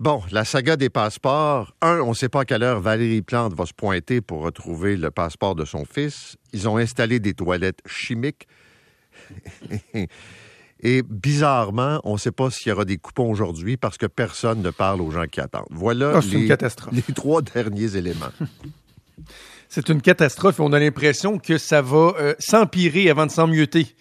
[0.00, 1.74] Bon, la saga des passeports.
[1.82, 4.96] Un, on ne sait pas à quelle heure Valérie Plante va se pointer pour retrouver
[4.96, 6.38] le passeport de son fils.
[6.54, 8.48] Ils ont installé des toilettes chimiques.
[10.82, 14.62] Et bizarrement, on ne sait pas s'il y aura des coupons aujourd'hui parce que personne
[14.62, 15.66] ne parle aux gens qui attendent.
[15.68, 16.20] Voilà Ah,
[16.92, 18.32] les, trois derniers éléments.
[19.68, 23.94] C'est une catastrophe et on a l'impression que ça va euh, s'empirer avant de s'emmioter,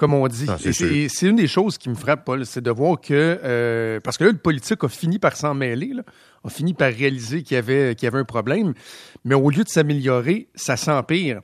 [0.00, 0.46] comme on dit.
[0.48, 3.38] Ah, c'est une des choses qui me frappe, Paul, c'est de voir que...
[3.44, 6.02] euh, parce que là, le politique a fini par s'en mêler, là,
[6.42, 8.72] a fini par réaliser qu'il y, avait, qu'il y avait un problème,
[9.24, 11.42] mais au lieu de s'améliorer, ça s'empire.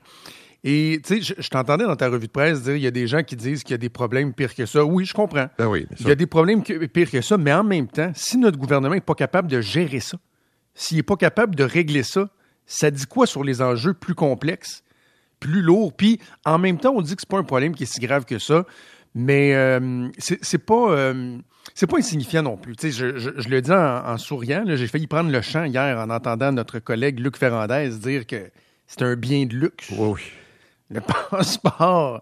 [0.65, 2.91] Et tu sais, je, je t'entendais dans ta revue de presse dire il y a
[2.91, 4.85] des gens qui disent qu'il y a des problèmes pires que ça.
[4.85, 5.49] Oui, je comprends.
[5.59, 8.11] Ben oui, Il y a des problèmes que- pires que ça, mais en même temps,
[8.15, 10.19] si notre gouvernement n'est pas capable de gérer ça,
[10.75, 12.31] s'il n'est pas capable de régler ça,
[12.65, 14.83] ça dit quoi sur les enjeux plus complexes,
[15.41, 15.93] plus lourds?
[15.97, 18.25] Puis, en même temps, on dit que c'est pas un problème qui est si grave
[18.25, 18.65] que ça,
[19.15, 20.91] mais euh, c'est c'est pas...
[20.93, 21.39] euh,
[21.75, 22.75] c'est pas insignifiant non plus.
[22.81, 23.77] Je, je- je le dis en,
[24.07, 24.65] en souriant.
[24.67, 28.51] J'ai failli prendre le champ hier en entendant notre collègue Luc Ferrandez dire que
[28.87, 29.89] c'est un bien de luxe.
[29.91, 30.21] Oui, oui.
[30.91, 32.21] Le passeport,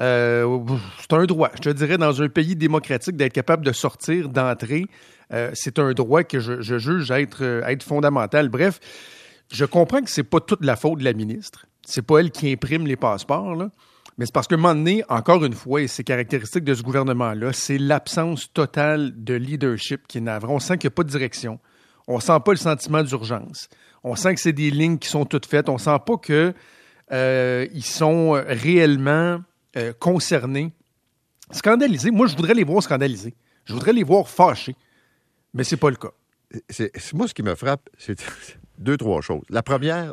[0.00, 0.58] euh,
[1.00, 1.50] c'est un droit.
[1.56, 4.86] Je te dirais, dans un pays démocratique, d'être capable de sortir, d'entrer,
[5.34, 8.48] euh, c'est un droit que je, je juge être, être fondamental.
[8.48, 8.80] Bref,
[9.52, 11.66] je comprends que c'est pas toute la faute de la ministre.
[11.90, 13.56] C'est pas elle qui imprime les passeports.
[14.18, 16.82] Mais c'est parce qu'à un moment donné, encore une fois, et c'est caractéristique de ce
[16.82, 20.44] gouvernement-là, c'est l'absence totale de leadership qui est.
[20.44, 21.58] On sent qu'il n'y a pas de direction.
[22.06, 23.68] On sent pas le sentiment d'urgence.
[24.04, 25.68] On sent que c'est des lignes qui sont toutes faites.
[25.68, 26.52] On sent pas que
[27.12, 29.40] euh, sont réellement
[29.76, 30.72] euh, concernés,
[31.52, 32.10] scandalisés.
[32.10, 33.34] Moi, je voudrais les voir scandalisés.
[33.64, 34.76] Je voudrais les voir fâchés.
[35.54, 36.10] Mais c'est pas le cas.
[36.68, 38.18] C'est- moi, ce qui me frappe, c'est
[38.78, 39.44] deux, trois choses.
[39.48, 40.12] La première,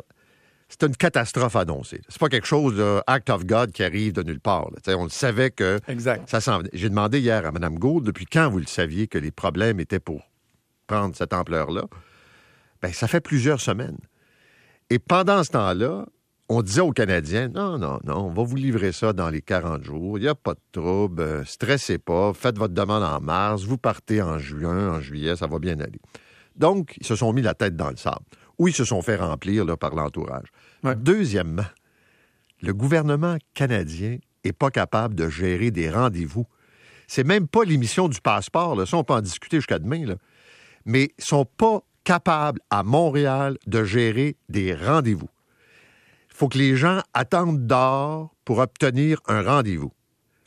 [0.68, 2.00] c'est une catastrophe annoncée.
[2.08, 4.70] C'est pas quelque chose de act of God qui arrive de nulle part.
[4.88, 6.28] On le savait que Exact.
[6.28, 6.70] ça s'en venait.
[6.72, 10.00] J'ai demandé hier à Mme Gould depuis quand vous le saviez que les problèmes étaient
[10.00, 10.22] pour
[10.86, 11.84] prendre cette ampleur-là?
[12.82, 13.98] Ben, ça fait plusieurs semaines.
[14.90, 16.06] Et pendant ce temps-là,
[16.48, 19.82] on disait aux Canadiens, non, non, non, on va vous livrer ça dans les 40
[19.82, 23.64] jours, il n'y a pas de trouble, euh, stressez pas, faites votre demande en mars,
[23.64, 26.00] vous partez en juin, en juillet, ça va bien aller.
[26.54, 28.24] Donc, ils se sont mis la tête dans le sable,
[28.58, 30.48] ou ils se sont fait remplir là, par l'entourage.
[30.82, 30.96] Ouais.
[30.96, 31.66] Deuxièmement,
[32.62, 36.46] le gouvernement canadien n'est pas capable de gérer des rendez-vous.
[37.06, 38.86] C'est même pas l'émission du passeport, là.
[38.86, 40.16] ça on peut en discuter jusqu'à demain, là.
[40.84, 45.28] mais ils sont pas capables à Montréal de gérer des rendez-vous.
[46.30, 49.92] Il faut que les gens attendent dehors pour obtenir un rendez-vous.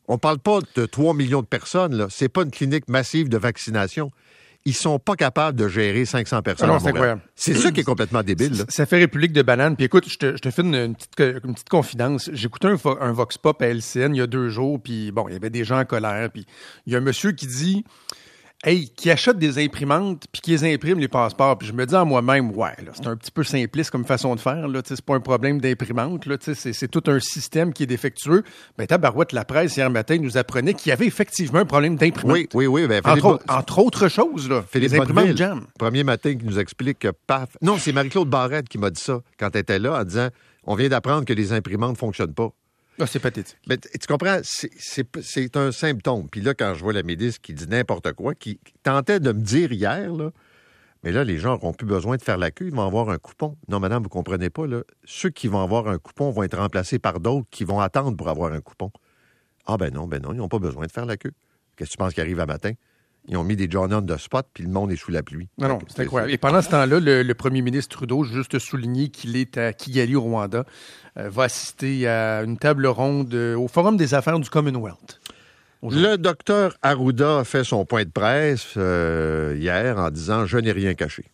[0.08, 2.08] On ne parle pas de 3 millions de personnes, là.
[2.10, 4.12] C'est pas une clinique massive de vaccination.
[4.70, 6.74] Ils sont pas capables de gérer 500 personnes Ah
[7.36, 8.56] c'est ça qui est complètement débile.
[8.58, 8.66] là.
[8.70, 9.76] Ça fait République de banane.
[9.76, 12.30] Puis écoute, je te, je te fais une, une petite, co- une petite confidence.
[12.34, 15.34] J'écoutais un, un Vox Pop à LCN il y a deux jours, puis bon, il
[15.34, 16.30] y avait des gens en colère.
[16.32, 16.46] Puis
[16.86, 17.84] il y a un monsieur qui dit
[18.66, 21.58] Hey, qui achète des imprimantes puis qui les imprime les passeports.
[21.58, 24.40] Puis je me dis à moi-même, ouais, c'est un petit peu simpliste comme façon de
[24.42, 24.68] faire.
[24.68, 26.26] Là, c'est pas un problème d'imprimante.
[26.26, 28.44] Là, c'est, c'est tout un système qui est défectueux.
[28.78, 32.36] Ben, tabarouette, la presse hier matin nous apprenait qu'il y avait effectivement un problème d'imprimante.
[32.36, 32.88] Oui, oui, oui.
[32.88, 35.66] ben, Entre, Philippe- autres, entre autres choses, là, Philippe les imprimantes jam.
[35.80, 37.56] premier matin, qui nous explique que paf.
[37.62, 40.28] Non, c'est Marie-Claude Barrette qui m'a dit ça quand elle était là, en disant
[40.66, 42.50] On vient d'apprendre que les imprimantes ne fonctionnent pas.
[43.00, 43.58] Ah, c'est pathétique.
[43.68, 46.30] Mais tu comprends, c'est- un symptôme.
[46.30, 49.42] Puis là, quand je vois la ministre qui dit n'importe quoi, qui, tentait de me
[49.42, 50.32] dire hier, là,
[51.04, 53.18] mais là, les gens n'auront plus besoin de faire la queue, ils vont avoir un
[53.18, 53.56] coupon.
[53.70, 54.64] Non, madame, vous comprenez pas.
[55.06, 58.28] Ceux qui vont avoir un coupon vont être remplacés par d'autres qui vont attendre pour
[58.28, 58.92] avoir un coupon.
[59.66, 61.32] Ah ben non, ben non, ils n'ont pas besoin de faire la queue.
[61.78, 62.74] Qu'est-ce que tu penses qui arrive à matin?
[63.28, 65.50] Ils ont mis des John on de spot, puis le monde est sous la pluie.
[65.58, 66.32] Non, non, c'est incroyable.
[66.32, 70.16] Et pendant ce temps-là, le, le premier ministre Trudeau, juste souligner qu'il est à Kigali,
[70.16, 70.66] au Rwanda,
[71.18, 75.20] euh, va assister à une table ronde euh, au Forum des affaires du Commonwealth.
[75.82, 80.74] Le docteur Arruda a fait son point de presse euh, hier en disant Je n'ai
[80.74, 81.26] rien caché.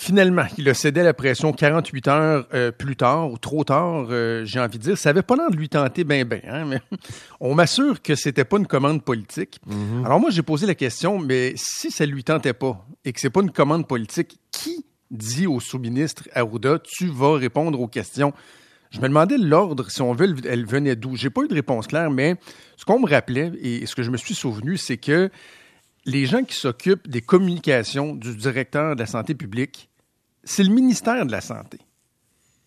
[0.00, 4.06] Finalement, il a cédé à la pression 48 heures euh, plus tard, ou trop tard,
[4.10, 4.96] euh, j'ai envie de dire.
[4.96, 6.80] Ça avait pas l'air de lui tenter ben ben, hein, mais
[7.40, 9.60] on m'assure que c'était pas une commande politique.
[10.04, 13.28] Alors moi, j'ai posé la question, mais si ça lui tentait pas et que c'est
[13.28, 18.32] pas une commande politique, qui dit au sous-ministre Arruda, tu vas répondre aux questions?
[18.90, 21.16] Je me demandais l'ordre, si on veut, elle venait d'où?
[21.16, 22.36] J'ai pas eu de réponse claire, mais
[22.76, 25.28] ce qu'on me rappelait et ce que je me suis souvenu, c'est que
[26.08, 29.90] les gens qui s'occupent des communications du directeur de la santé publique,
[30.42, 31.78] c'est le ministère de la Santé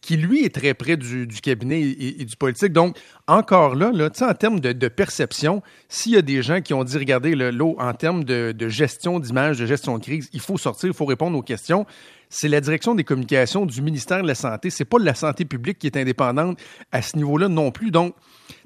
[0.02, 2.74] qui, lui, est très près du, cabinet et, du politique.
[2.74, 2.98] Donc,
[3.28, 6.98] encore là, là en termes de, perception, s'il y a des gens qui ont dit,
[6.98, 10.58] regardez, le- l'eau, en termes de, de gestion d'image, de gestion de crise, il faut
[10.58, 11.86] sortir, il faut répondre aux questions,
[12.32, 14.70] c'est la direction des communications du ministère de la Santé.
[14.70, 16.58] C'est pas la santé publique qui est indépendante
[16.92, 17.92] à ce niveau-là non plus.
[17.92, 18.16] Donc,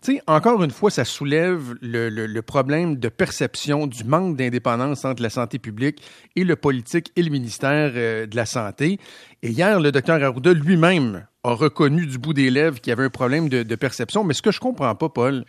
[0.04, 5.24] tu sais, encore une fois, ça soulève le, problème de perception du manque d'indépendance entre
[5.24, 6.02] la santé publique
[6.36, 9.00] et le politique et le ministère euh, de la Santé.
[9.42, 13.06] Et hier, le docteur Arruda lui-même a reconnu du bout des lèvres qu'il y avait
[13.06, 14.24] un problème de, perception.
[14.24, 15.44] Mais ce que je comprends pas, Paul,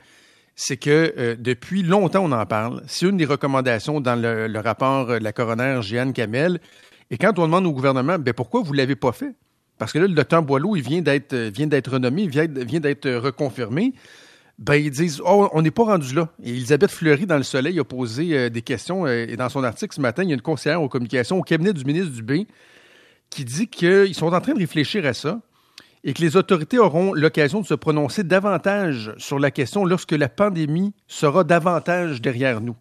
[0.55, 2.83] c'est que euh, depuis longtemps, on en parle.
[2.87, 6.61] C'est une des recommandations dans le, rapport de la coroner Jeanne Kamel.
[7.11, 9.35] Et quand on demande au gouvernement, ben pourquoi vous ne l'avez pas fait?
[9.79, 13.93] Parce que là, le docteur Boileau, il vient d'être, renommé, il vient, d'être reconfirmé.
[14.59, 16.31] Ben, ils disent, oh, on n'est pas rendu là.
[16.43, 19.07] Et Elisabeth Fleury, dans Le Soleil, a posé euh, des questions.
[19.07, 21.43] Euh, et dans son article ce matin, il y a une conseillère aux communications au
[21.43, 22.47] cabinet du ministre Dubé
[23.29, 25.41] qui dit qu'ils sont en train de réfléchir à ça
[26.05, 30.29] et que les autorités auront l'occasion de se prononcer davantage sur la question lorsque la
[30.29, 32.77] pandémie sera davantage derrière nous.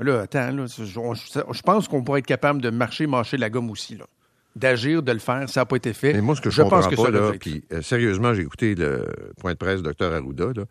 [0.00, 3.96] Là, attends, là, je, pense qu'on pourrait être capable de marcher, marcher la gomme aussi,
[3.96, 4.06] là.
[4.56, 6.12] D'agir, de le faire, ça n'a pas été fait.
[6.12, 9.06] Mais moi, ce que je, pense que pas, là, puis, euh, sérieusement, j'ai écouté le
[9.38, 10.64] point de presse du Dr Arruda, là,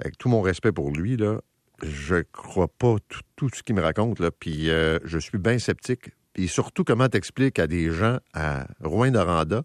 [0.00, 1.40] avec tout mon respect pour lui, là,
[1.82, 2.96] je crois pas
[3.36, 6.10] tout, ce qu'il me raconte, là, puis euh, je suis bien sceptique.
[6.34, 9.62] Puis surtout, comment t'expliques à des gens à Rouen-Noranda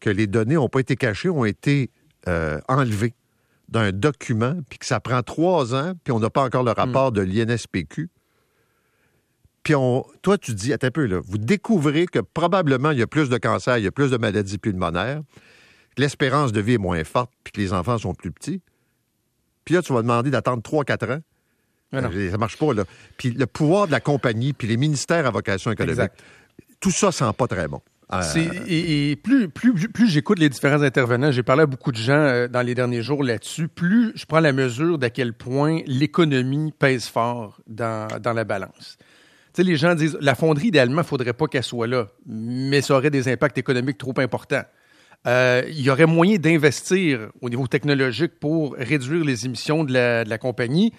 [0.00, 1.90] que les données n'ont pas été cachées, ont été
[2.26, 3.14] euh, enlevées?
[3.68, 7.12] D'un document, puis que ça prend trois ans, puis on n'a pas encore le rapport
[7.12, 8.08] de l'INSPQ.
[9.62, 13.02] Puis on, toi, tu dis, attends un peu, là, vous découvrez que probablement il y
[13.02, 15.20] a plus de cancer, il y a plus de maladies pulmonaires,
[15.98, 18.62] l'espérance de vie est moins forte, puis que les enfants sont plus petits.
[19.64, 21.20] Puis là, tu vas demander d'attendre 3-4 ans.
[21.92, 22.84] Ça ne marche pas, là.
[23.16, 26.12] Puis le pouvoir de la compagnie, puis les ministères à vocation économique,
[26.80, 27.82] tout ça sent pas très bon.
[28.10, 28.22] Euh,
[28.66, 32.48] et, plus, plus, plus j'écoute les différents intervenants, j'ai parlé à beaucoup de gens euh,
[32.48, 37.06] dans les derniers jours là-dessus, plus je prends la mesure d'à quel point l'économie pèse
[37.06, 38.96] fort dans, dans la balance.
[38.98, 39.04] Tu
[39.56, 42.80] sais, les gens disent la fonderie, idéalement, il ne faudrait pas qu'elle soit là, mais
[42.80, 44.64] ça aurait des impacts économiques trop importants.
[45.26, 50.24] Euh, il y aurait moyen d'investir au niveau technologique pour réduire les émissions de la,
[50.24, 50.94] de la compagnie.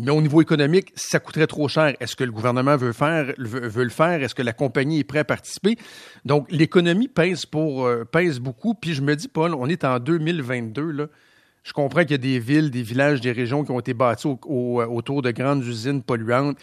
[0.00, 1.96] Mais au niveau économique, ça coûterait trop cher.
[1.98, 4.22] Est-ce que le gouvernement veut, faire, le faire?
[4.22, 5.76] Est-ce que la compagnie est prête à participer?
[6.24, 8.04] Donc, l'économie pèse, pour, euh,
[8.40, 8.74] beaucoup.
[8.74, 10.92] Puis je me dis, Paul, on est en 2022.
[10.92, 11.06] Là.
[11.64, 14.28] Je comprends qu'il y a des villes, des villages, des régions qui ont été bâties
[14.28, 16.56] autour de grandes usines polluantes.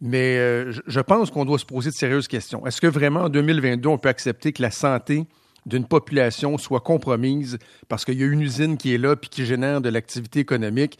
[0.00, 2.66] Mais euh, je pense qu'on doit se poser de sérieuses questions.
[2.66, 5.26] Est-ce que vraiment en 2022, on peut accepter que la santé
[5.66, 7.58] d'une population soit compromise
[7.88, 10.98] parce qu'il y a une usine qui est là puis qui génère de l'activité économique?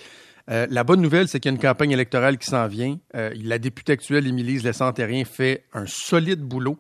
[0.51, 2.99] Euh, la bonne nouvelle, c'est qu'il y a une campagne électorale qui s'en vient.
[3.15, 6.79] Euh, la députée actuelle, Émilie Lessantérien, fait un solide boulot.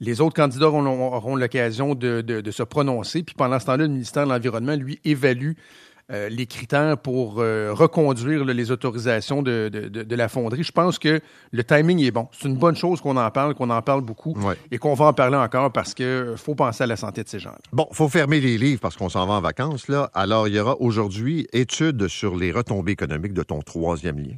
[0.00, 3.22] Les autres candidats auront, l'occasion de, de, se prononcer.
[3.22, 5.52] Puis pendant ce temps-là, le ministère de l'Environnement, lui, évalue
[6.12, 10.62] euh, les critères pour euh, reconduire les autorisations de, la fonderie.
[10.62, 11.20] Je pense que
[11.50, 12.28] le timing est bon.
[12.30, 14.36] C'est une bonne chose qu'on en parle, qu'on en parle beaucoup
[14.70, 17.40] et qu'on va en parler encore parce qu'il faut penser à la santé de ces
[17.40, 17.58] gens-là.
[17.72, 19.88] Bon, il faut fermer les livres parce qu'on s'en va en vacances.
[19.88, 20.08] Là.
[20.14, 24.36] Alors, il y aura aujourd'hui étude sur les retombées économiques de ton troisième lien.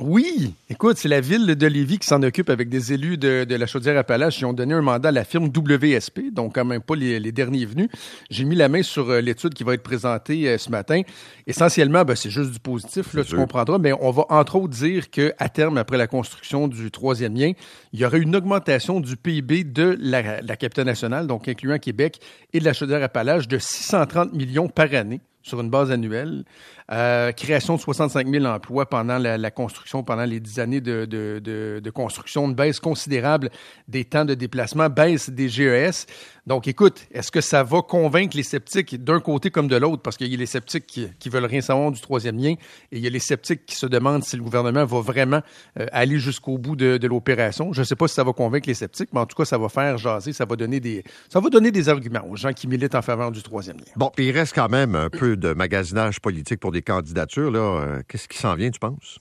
[0.00, 3.64] Oui, écoute, c'est la ville de Lévis qui s'en occupe avec des élus de, la
[3.64, 7.20] Chaudière-Appalaches qui ont donné un mandat à la firme WSP, donc quand même pas les,
[7.30, 7.88] derniers venus.
[8.28, 11.02] J'ai mis la main sur euh, l'étude qui va être présentée euh, ce matin.
[11.46, 15.10] Essentiellement, ben, c'est juste du positif, là, tu comprendras, mais on va entre autres dire
[15.10, 17.52] qu'à terme, après la construction du troisième lien,
[17.92, 22.18] il y aurait une augmentation du PIB de la, la capitale nationale, donc incluant Québec
[22.52, 26.44] et de la Chaudière-Appalaches, de 630 millions par année sur une base annuelle.
[26.90, 31.38] Euh, création de 65 000 emplois pendant la, construction, pendant les dix années de, de,
[31.38, 33.50] de, de, construction, une baisse considérable
[33.86, 36.06] des temps de déplacement, baisse des GES.
[36.46, 40.02] Donc, écoute, est-ce que ça va convaincre les sceptiques d'un côté comme de l'autre?
[40.02, 42.52] Parce qu'il y a les sceptiques qui, qui, veulent rien savoir du troisième lien
[42.92, 45.40] et il y a les sceptiques qui se demandent si le gouvernement va vraiment
[45.80, 47.72] euh, aller jusqu'au bout de, l'opération.
[47.72, 49.56] Je ne sais pas si ça va convaincre les sceptiques, mais en tout cas, ça
[49.56, 52.68] va faire jaser, ça va donner des, ça va donner des arguments aux gens qui
[52.68, 53.92] militent en faveur du troisième lien.
[53.96, 57.50] Bon, il reste quand même un peu de magasinage politique pour des candidatures.
[57.50, 57.60] Là.
[57.60, 59.18] Euh, qu'est-ce qui s'en vient, tu penses?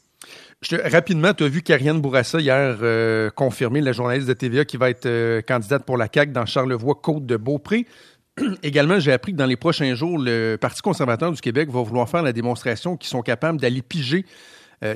[0.86, 4.90] Rapidement, tu as vu Karianne Bourassa hier euh, confirmer, la journaliste de TVA qui va
[4.90, 7.86] être euh, candidate pour la CAQ dans Charlevoix, Côte de Beaupré.
[8.64, 12.10] Également, j'ai appris que dans les prochains jours, le Parti conservateur du Québec va vouloir
[12.10, 14.26] faire la démonstration qu'ils sont capables d'aller piger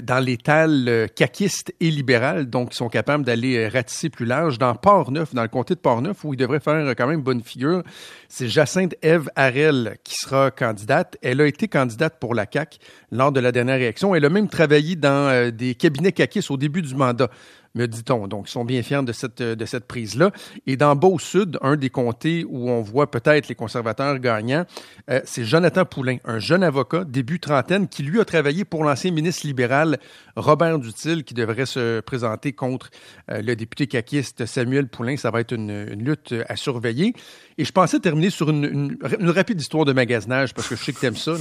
[0.01, 4.58] dans l'étal euh, caquiste et libéral, donc ils sont capables d'aller euh, ratisser plus large.
[4.58, 7.84] Dans Port-Neuf, dans le comté de Port-Neuf, où ils devraient faire quand même bonne figure,
[8.27, 11.17] c'est Jacinthe Eve Harel qui sera candidate.
[11.22, 12.79] Elle a été candidate pour la CAQ
[13.12, 14.13] lors de la dernière élection.
[14.13, 17.29] Elle a même travaillé dans des cabinets caquistes au début du mandat.
[17.78, 18.28] Me dit-on.
[18.28, 20.32] Donc, ils sont bien fiers de cette, prise-là.
[20.66, 24.66] Et dans Beau-Sud, un des comtés où on voit peut-être les conservateurs gagnants,
[25.10, 29.12] euh, c'est Jonathan Poulain, un jeune avocat, début trentaine, qui lui a travaillé pour l'ancien
[29.12, 30.00] ministre libéral
[30.36, 32.90] Robert Dutil, qui devrait se présenter contre
[33.32, 35.16] euh, le député caquiste Samuel Poulain.
[35.18, 37.14] Ça va être une, lutte à surveiller.
[37.58, 41.00] Et je pensais terminer sur une, rapide histoire de magasinage, parce que je sais que
[41.00, 41.34] tu aimes ça.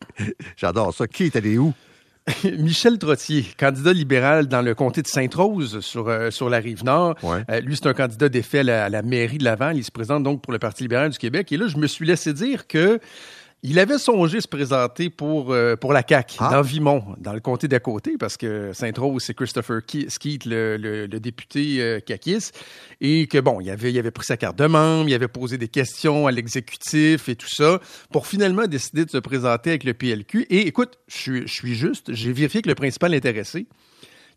[0.56, 1.06] J'adore ça.
[1.06, 1.74] Qui est allé où?
[2.58, 7.16] Michel Trottier, candidat libéral dans le comté de Sainte-Rose sur, euh, sur la rive nord.
[7.22, 7.44] Ouais.
[7.50, 9.76] Euh, lui, c'est un candidat défait à la, à la mairie de Laval.
[9.76, 11.50] Il se présente donc pour le Parti libéral du Québec.
[11.52, 13.00] Et là, je me suis laissé dire que
[13.64, 16.50] il avait songé se présenter pour, euh, pour la CAQ Ah.
[16.52, 20.76] dans Vimont, dans le comté d'à côté, parce que Sainte-Rose, c'est Christopher Ke- Skeet, le,
[20.76, 21.98] le, le député euh,
[23.00, 25.58] et que, bon, il avait, il avait pris sa carte de membre, il avait posé
[25.58, 27.80] des questions à l'exécutif et tout ça,
[28.12, 30.46] pour finalement décider de se présenter avec le PLQ.
[30.50, 33.66] Et écoute, je suis, je suis juste, j'ai vérifié que le principal intéressé,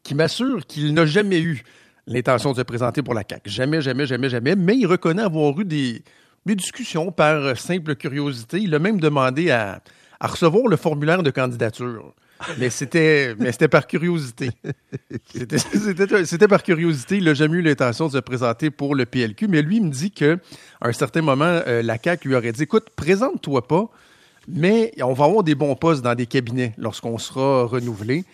[0.04, 1.64] qui m'assure qu'il n'a jamais eu
[2.08, 3.50] l'intention de se présenter pour la CAQ.
[3.50, 4.56] Jamais, jamais, jamais, jamais.
[4.56, 6.02] Mais il reconnaît avoir eu des,
[6.46, 8.60] des discussions par euh, simple curiosité.
[8.60, 9.82] Il a même demandé à,
[10.20, 12.14] recevoir le formulaire de candidature.
[12.58, 13.36] Mais c'était,
[13.70, 14.50] par curiosité.
[15.26, 17.18] C'était, par curiosité.
[17.18, 19.48] Il n'a jamais eu l'intention de se présenter pour le PLQ.
[19.48, 20.40] Mais lui, il me dit que,
[20.80, 23.90] à un certain moment, euh, la CAQ lui aurait dit, écoute, présente-toi pas,
[24.48, 28.26] mais on va avoir des bons postes dans des cabinets lorsqu'on sera renouvelé.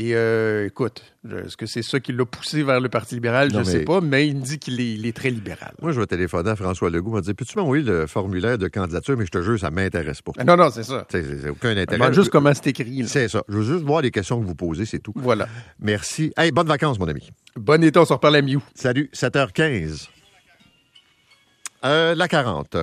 [0.00, 3.48] Et euh, écoute, est-ce que c'est ça qui l'a poussé vers le Parti libéral?
[3.48, 5.74] Non, je ne sais pas, mais il me dit qu'il est, il est très libéral.
[5.82, 7.10] Moi, je vais téléphoner à François Legault.
[7.10, 9.16] Il va dire Peux-tu m'envoyer le formulaire de candidature?
[9.18, 10.30] Mais je te jure, ça m'intéresse pas.
[10.44, 11.04] Non, non, c'est ça.
[11.10, 12.12] C'est- aucun Je intérêt.
[12.14, 13.08] juste comment c'est écrit.
[13.08, 13.42] C'est ça.
[13.48, 15.12] Je veux juste voir les questions que vous posez, c'est tout.
[15.16, 15.48] Voilà.
[15.80, 16.32] Merci.
[16.36, 17.32] Hey, bonnes vacances, mon ami.
[17.56, 18.62] Bon été, on se reparle à Miou.
[18.76, 20.08] Salut, 7h15.
[21.84, 22.76] Euh, la 40.